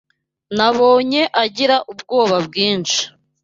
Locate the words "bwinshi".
2.47-3.01